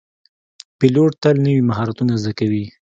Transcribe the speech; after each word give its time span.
پیلوټ 0.79 1.11
تل 1.23 1.35
نوي 1.45 1.61
مهارتونه 1.69 2.13
زده 2.21 2.33
کوي. 2.39 2.65